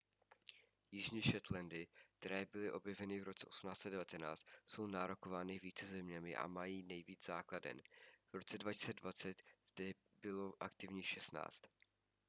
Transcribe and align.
jižní 0.91 1.21
shetlandy 1.21 1.87
které 2.19 2.45
byly 2.45 2.71
objeveny 2.71 3.19
v 3.19 3.23
roce 3.23 3.45
1819 3.49 4.45
jsou 4.67 4.87
nárokovány 4.87 5.59
více 5.59 5.87
zeměni 5.87 6.35
a 6.35 6.47
mají 6.47 6.83
nejvíc 6.83 7.25
základen 7.25 7.81
v 8.31 8.33
roce 8.35 8.57
2020 8.57 9.27
jich 9.27 9.35
zde 9.65 9.93
bylo 10.21 10.53
aktivních 10.59 11.07
16 11.07 11.61